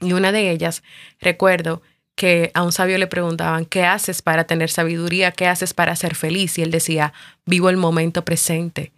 Y 0.00 0.12
una 0.12 0.30
de 0.30 0.48
ellas, 0.50 0.84
recuerdo 1.18 1.82
que 2.16 2.50
a 2.54 2.62
un 2.62 2.72
sabio 2.72 2.98
le 2.98 3.06
preguntaban, 3.06 3.64
¿qué 3.64 3.84
haces 3.84 4.22
para 4.22 4.44
tener 4.44 4.70
sabiduría? 4.70 5.30
¿Qué 5.30 5.46
haces 5.46 5.74
para 5.74 5.94
ser 5.94 6.16
feliz? 6.16 6.58
Y 6.58 6.62
él 6.62 6.72
decía, 6.72 7.12
vivo 7.44 7.70
el 7.70 7.76
momento 7.76 8.24
presente. 8.24 8.92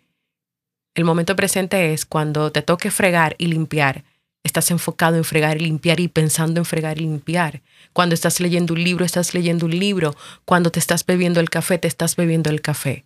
El 0.95 1.05
momento 1.05 1.37
presente 1.37 1.93
es 1.93 2.07
cuando 2.07 2.51
te 2.51 2.63
toque 2.63 2.91
fregar 2.91 3.35
y 3.39 3.47
limpiar 3.49 4.05
estás 4.49 4.71
enfocado 4.71 5.17
en 5.17 5.25
fregar 5.25 5.57
y 5.57 5.61
limpiar 5.61 6.01
y 6.01 6.09
pensando 6.09 6.61
en 6.61 6.65
fregar 6.65 6.99
y 6.99 7.03
limpiar. 7.03 7.63
Cuando 7.93 8.15
estás 8.15 8.41
leyendo 8.41 8.75
un 8.75 8.83
libro, 8.83 9.05
estás 9.05 9.35
leyendo 9.35 9.67
un 9.67 9.79
libro. 9.79 10.17
Cuando 10.45 10.71
te 10.71 10.81
estás 10.81 11.07
bebiendo 11.07 11.41
el 11.41 11.51
café, 11.51 11.79
te 11.79 11.89
estás 11.89 12.17
bebiendo 12.17 12.51
el 12.51 12.61
café. 12.61 13.05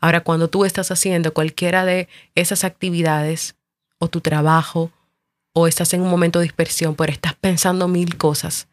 Ahora, 0.00 0.20
cuando 0.20 0.48
tú 0.48 0.64
estás 0.64 0.90
haciendo 0.90 1.32
cualquiera 1.32 1.84
de 1.84 2.08
esas 2.34 2.64
actividades, 2.64 3.56
o 3.98 4.08
tu 4.08 4.20
trabajo, 4.20 4.92
o 5.54 5.66
estás 5.66 5.92
en 5.94 6.02
un 6.02 6.10
momento 6.10 6.38
de 6.38 6.44
dispersión, 6.44 6.94
pero 6.94 7.10
estás 7.10 7.34
pensando 7.34 7.88
mil 7.88 8.16
cosas, 8.16 8.67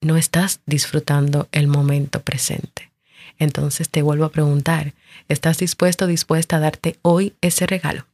no 0.00 0.16
estás 0.16 0.60
disfrutando 0.66 1.48
el 1.52 1.66
momento 1.66 2.20
presente. 2.22 2.90
Entonces 3.38 3.88
te 3.88 4.02
vuelvo 4.02 4.24
a 4.24 4.32
preguntar, 4.32 4.94
¿estás 5.28 5.58
dispuesto 5.58 6.04
o 6.04 6.08
dispuesta 6.08 6.56
a 6.56 6.60
darte 6.60 6.98
hoy 7.02 7.34
ese 7.40 7.66
regalo? 7.66 8.06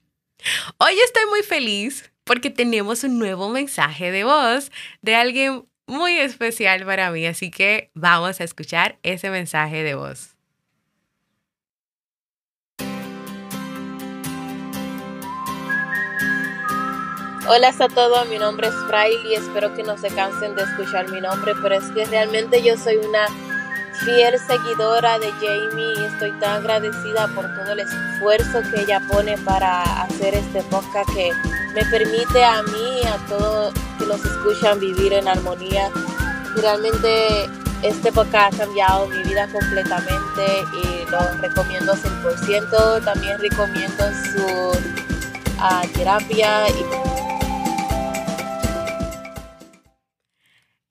Hoy 0.79 0.94
estoy 1.05 1.23
muy 1.31 1.42
feliz 1.42 2.11
porque 2.25 2.51
tenemos 2.51 3.05
un 3.05 3.18
nuevo 3.18 3.49
mensaje 3.49 4.11
de 4.11 4.25
voz 4.25 4.70
de 5.03 5.14
alguien 5.14 5.64
muy 5.87 6.16
especial 6.18 6.85
para 6.85 7.11
mí, 7.11 7.27
así 7.27 7.51
que 7.51 7.90
vamos 7.94 8.40
a 8.40 8.44
escuchar 8.44 8.99
ese 9.03 9.31
mensaje 9.31 9.83
de 9.83 9.94
voz. 9.94 10.34
Hola 17.46 17.74
a 17.78 17.88
todos, 17.88 18.26
mi 18.30 18.38
nombre 18.38 18.68
es 18.68 18.74
Fraile 18.87 19.28
y 19.28 19.35
espero 19.35 19.74
que 19.74 19.83
no 19.83 19.98
se 19.98 20.09
cansen 20.09 20.54
de 20.54 20.62
escuchar 20.62 21.11
mi 21.11 21.20
nombre, 21.20 21.52
pero 21.61 21.74
es 21.74 21.85
que 21.90 22.07
realmente 22.07 22.62
yo 22.62 22.74
soy 22.78 22.96
una 22.96 23.26
fiel 24.02 24.38
seguidora 24.38 25.18
de 25.18 25.30
Jamie 25.33 25.92
y 25.94 26.04
estoy 26.04 26.33
tan 26.40 26.62
agradecida 26.62 27.28
por 27.35 27.44
todo 27.54 27.72
el 27.72 27.80
esfuerzo 27.80 28.62
que 28.70 28.80
ella 28.80 29.02
pone 29.12 29.37
para 29.37 29.83
hacer 30.04 30.35
este 30.35 30.62
podcast 30.62 31.07
que 31.14 31.33
me 31.74 31.85
permite 31.85 32.42
a 32.42 32.62
mí 32.62 33.00
y 33.02 33.07
a 33.07 33.18
todos 33.28 33.74
que 33.98 34.07
los 34.07 34.24
escuchan 34.24 34.80
vivir 34.80 35.12
en 35.12 35.28
armonía. 35.28 35.90
realmente 36.57 37.50
este 37.83 38.11
podcast 38.11 38.54
ha 38.54 38.64
cambiado 38.64 39.07
mi 39.09 39.22
vida 39.24 39.46
completamente 39.48 40.64
y 40.83 41.11
lo 41.11 41.20
recomiendo 41.42 41.92
100%. 41.92 43.04
También 43.04 43.38
recomiendo 43.38 44.04
su 44.33 44.72
ah, 45.59 45.83
terapia 45.92 46.64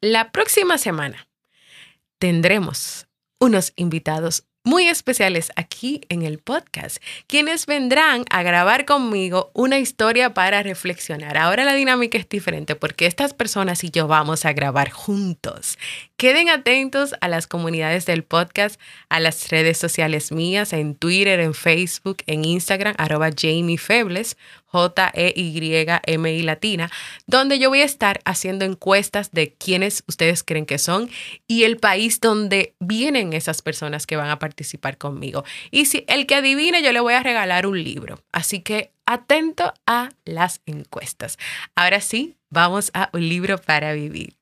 la 0.00 0.30
próxima 0.30 0.78
semana 0.78 1.26
tendremos 2.20 3.08
unos 3.40 3.72
invitados 3.74 4.44
muy 4.68 4.86
especiales 4.86 5.50
aquí 5.56 6.02
en 6.10 6.20
el 6.20 6.36
podcast, 6.36 6.98
quienes 7.26 7.64
vendrán 7.64 8.26
a 8.28 8.42
grabar 8.42 8.84
conmigo 8.84 9.50
una 9.54 9.78
historia 9.78 10.34
para 10.34 10.62
reflexionar. 10.62 11.38
Ahora 11.38 11.64
la 11.64 11.72
dinámica 11.72 12.18
es 12.18 12.28
diferente 12.28 12.76
porque 12.76 13.06
estas 13.06 13.32
personas 13.32 13.82
y 13.82 13.90
yo 13.90 14.08
vamos 14.08 14.44
a 14.44 14.52
grabar 14.52 14.90
juntos 14.90 15.78
Queden 16.18 16.48
atentos 16.48 17.14
a 17.20 17.28
las 17.28 17.46
comunidades 17.46 18.04
del 18.04 18.24
podcast, 18.24 18.80
a 19.08 19.20
las 19.20 19.50
redes 19.50 19.78
sociales 19.78 20.32
mías, 20.32 20.72
en 20.72 20.96
Twitter, 20.96 21.38
en 21.38 21.54
Facebook, 21.54 22.24
en 22.26 22.44
Instagram, 22.44 22.96
arroba 22.98 23.30
J-E-Y-M-I 24.68 26.42
latina, 26.42 26.90
donde 27.26 27.58
yo 27.58 27.70
voy 27.70 27.80
a 27.80 27.84
estar 27.84 28.20
haciendo 28.24 28.64
encuestas 28.64 29.32
de 29.32 29.54
quiénes 29.54 30.04
ustedes 30.06 30.42
creen 30.42 30.66
que 30.66 30.78
son 30.78 31.10
y 31.46 31.64
el 31.64 31.78
país 31.78 32.20
donde 32.20 32.74
vienen 32.78 33.32
esas 33.32 33.62
personas 33.62 34.06
que 34.06 34.16
van 34.16 34.30
a 34.30 34.38
participar 34.38 34.98
conmigo. 34.98 35.44
Y 35.70 35.86
si 35.86 36.04
el 36.08 36.26
que 36.26 36.36
adivine, 36.36 36.82
yo 36.82 36.92
le 36.92 37.00
voy 37.00 37.14
a 37.14 37.22
regalar 37.22 37.66
un 37.66 37.82
libro. 37.82 38.20
Así 38.32 38.60
que 38.60 38.92
atento 39.06 39.72
a 39.86 40.10
las 40.24 40.60
encuestas. 40.66 41.38
Ahora 41.74 42.00
sí, 42.00 42.36
vamos 42.50 42.90
a 42.94 43.08
un 43.12 43.28
libro 43.28 43.58
para 43.58 43.92
vivir. 43.94 44.38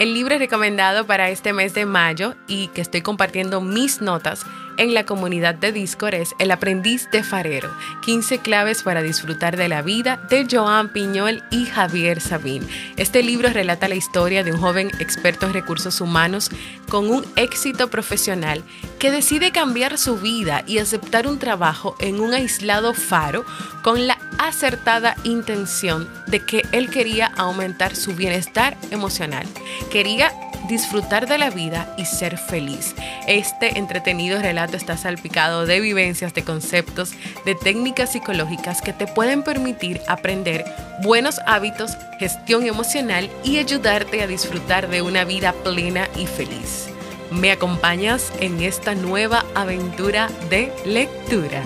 El 0.00 0.14
libro 0.14 0.38
recomendado 0.38 1.06
para 1.06 1.28
este 1.28 1.52
mes 1.52 1.74
de 1.74 1.84
mayo 1.84 2.34
y 2.48 2.68
que 2.68 2.80
estoy 2.80 3.02
compartiendo 3.02 3.60
mis 3.60 4.00
notas 4.00 4.46
en 4.80 4.94
la 4.94 5.04
comunidad 5.04 5.54
de 5.54 5.72
Discord 5.72 6.14
es 6.14 6.34
El 6.38 6.50
aprendiz 6.50 7.06
de 7.10 7.22
farero, 7.22 7.70
15 8.00 8.38
claves 8.38 8.82
para 8.82 9.02
disfrutar 9.02 9.58
de 9.58 9.68
la 9.68 9.82
vida 9.82 10.16
de 10.30 10.46
Joan 10.50 10.88
Piñol 10.88 11.42
y 11.50 11.66
Javier 11.66 12.18
Sabín. 12.18 12.66
Este 12.96 13.22
libro 13.22 13.50
relata 13.50 13.88
la 13.88 13.94
historia 13.94 14.42
de 14.42 14.52
un 14.52 14.58
joven 14.58 14.90
experto 14.98 15.44
en 15.44 15.52
recursos 15.52 16.00
humanos 16.00 16.50
con 16.88 17.10
un 17.10 17.26
éxito 17.36 17.90
profesional 17.90 18.64
que 18.98 19.10
decide 19.10 19.52
cambiar 19.52 19.98
su 19.98 20.16
vida 20.16 20.64
y 20.66 20.78
aceptar 20.78 21.26
un 21.26 21.38
trabajo 21.38 21.94
en 21.98 22.18
un 22.18 22.32
aislado 22.32 22.94
faro 22.94 23.44
con 23.82 24.06
la 24.06 24.18
acertada 24.38 25.14
intención 25.24 26.08
de 26.26 26.40
que 26.40 26.62
él 26.72 26.88
quería 26.88 27.26
aumentar 27.26 27.96
su 27.96 28.14
bienestar 28.14 28.78
emocional. 28.90 29.46
Quería 29.92 30.32
disfrutar 30.70 31.28
de 31.28 31.36
la 31.36 31.50
vida 31.50 31.92
y 31.98 32.06
ser 32.06 32.38
feliz. 32.38 32.94
Este 33.26 33.78
entretenido 33.78 34.40
relato 34.40 34.76
está 34.76 34.96
salpicado 34.96 35.66
de 35.66 35.80
vivencias, 35.80 36.32
de 36.32 36.44
conceptos, 36.44 37.12
de 37.44 37.54
técnicas 37.54 38.12
psicológicas 38.12 38.80
que 38.80 38.92
te 38.92 39.06
pueden 39.06 39.42
permitir 39.42 40.00
aprender 40.08 40.64
buenos 41.02 41.40
hábitos, 41.46 41.96
gestión 42.18 42.66
emocional 42.66 43.28
y 43.44 43.58
ayudarte 43.58 44.22
a 44.22 44.26
disfrutar 44.26 44.88
de 44.88 45.02
una 45.02 45.24
vida 45.24 45.52
plena 45.52 46.08
y 46.16 46.26
feliz. 46.26 46.88
¿Me 47.30 47.50
acompañas 47.50 48.32
en 48.40 48.62
esta 48.62 48.94
nueva 48.94 49.44
aventura 49.54 50.30
de 50.48 50.72
lectura? 50.84 51.62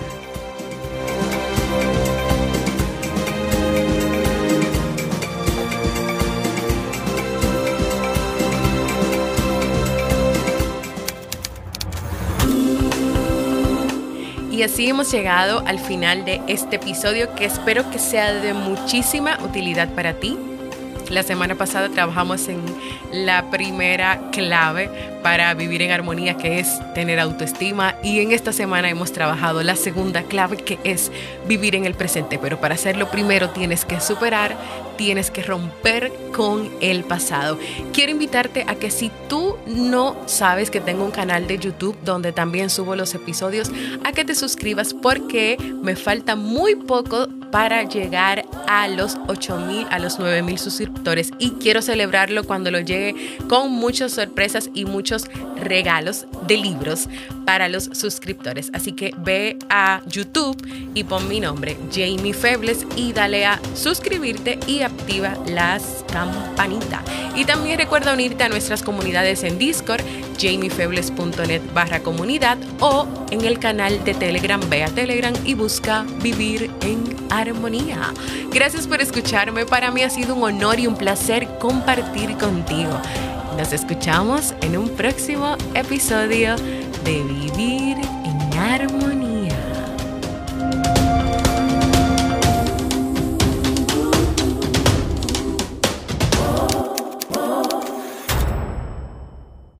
Y 14.55 14.63
así 14.63 14.87
hemos 14.87 15.11
llegado 15.11 15.61
al 15.65 15.79
final 15.79 16.23
de 16.23 16.41
este 16.47 16.77
episodio 16.77 17.35
que 17.35 17.43
espero 17.43 17.91
que 17.91 17.99
sea 17.99 18.31
de 18.31 18.53
muchísima 18.53 19.37
utilidad 19.43 19.93
para 19.93 20.13
ti. 20.13 20.37
La 21.09 21.21
semana 21.21 21.55
pasada 21.55 21.89
trabajamos 21.89 22.47
en 22.47 22.61
la 23.11 23.51
primera 23.51 24.31
clave 24.31 24.89
para 25.21 25.53
vivir 25.53 25.81
en 25.81 25.91
armonía, 25.91 26.37
que 26.37 26.59
es 26.59 26.79
tener 26.93 27.19
autoestima. 27.19 27.95
Y 28.03 28.19
en 28.19 28.31
esta 28.31 28.51
semana 28.51 28.89
hemos 28.89 29.11
trabajado 29.11 29.61
la 29.63 29.75
segunda 29.75 30.23
clave, 30.23 30.57
que 30.57 30.79
es 30.83 31.11
vivir 31.47 31.75
en 31.75 31.85
el 31.85 31.93
presente. 31.93 32.39
Pero 32.39 32.59
para 32.59 32.75
hacerlo 32.75 33.09
primero 33.09 33.49
tienes 33.51 33.85
que 33.85 33.99
superar, 33.99 34.55
tienes 34.97 35.31
que 35.31 35.43
romper 35.43 36.11
con 36.33 36.71
el 36.81 37.03
pasado. 37.03 37.59
Quiero 37.93 38.11
invitarte 38.11 38.65
a 38.67 38.75
que 38.75 38.89
si 38.89 39.11
tú 39.29 39.57
no 39.67 40.15
sabes 40.25 40.71
que 40.71 40.81
tengo 40.81 41.05
un 41.05 41.11
canal 41.11 41.47
de 41.47 41.59
YouTube 41.59 41.97
donde 42.03 42.31
también 42.31 42.69
subo 42.69 42.95
los 42.95 43.13
episodios, 43.13 43.71
a 44.03 44.11
que 44.11 44.25
te 44.25 44.35
suscribas 44.35 44.93
porque 44.93 45.57
me 45.81 45.95
falta 45.95 46.35
muy 46.35 46.75
poco 46.75 47.27
para 47.51 47.83
llegar 47.83 48.45
a 48.67 48.87
los 48.87 49.17
8000, 49.27 49.87
a 49.89 49.99
los 49.99 50.19
9000 50.19 50.59
suscriptores 50.59 50.94
y 51.37 51.51
quiero 51.51 51.83
celebrarlo 51.83 52.45
cuando 52.45 52.71
lo 52.71 52.79
llegue 52.79 53.37
con 53.47 53.71
muchas 53.71 54.13
sorpresas 54.13 54.69
y 54.73 54.85
muchos 54.85 55.25
regalos 55.55 56.25
de 56.47 56.57
libros 56.57 57.07
para 57.45 57.69
los 57.69 57.85
suscriptores. 57.93 58.71
Así 58.73 58.93
que 58.93 59.13
ve 59.19 59.57
a 59.69 60.01
YouTube 60.07 60.57
y 60.95 61.03
pon 61.03 61.27
mi 61.27 61.39
nombre, 61.39 61.77
Jamie 61.93 62.33
Febles, 62.33 62.87
y 62.95 63.13
dale 63.13 63.45
a 63.45 63.59
suscribirte 63.75 64.59
y 64.67 64.81
activa 64.81 65.35
las 65.45 66.03
campanitas. 66.11 67.01
Y 67.35 67.45
también 67.45 67.77
recuerda 67.77 68.13
unirte 68.13 68.43
a 68.43 68.49
nuestras 68.49 68.81
comunidades 68.81 69.43
en 69.43 69.59
Discord, 69.59 70.01
jamiefebles.net 70.39 71.61
barra 71.73 72.01
comunidad 72.01 72.57
o 72.79 73.07
en 73.29 73.45
el 73.45 73.59
canal 73.59 74.03
de 74.03 74.15
Telegram. 74.15 74.59
Ve 74.69 74.83
a 74.83 74.87
Telegram 74.87 75.33
y 75.45 75.53
busca 75.53 76.05
Vivir 76.21 76.71
en 76.81 77.15
Armonía. 77.29 78.13
Gracias 78.51 78.87
por 78.87 79.01
escucharme. 79.01 79.65
Para 79.65 79.91
mí 79.91 80.01
ha 80.01 80.09
sido 80.09 80.35
un 80.35 80.43
honor 80.43 80.79
un 80.87 80.95
placer 80.95 81.47
compartir 81.59 82.37
contigo. 82.37 82.91
Nos 83.57 83.73
escuchamos 83.73 84.53
en 84.61 84.77
un 84.77 84.89
próximo 84.89 85.55
episodio 85.73 86.55
de 87.03 87.23
Vivir 87.23 87.97
en 88.25 88.57
Armonía. 88.57 89.34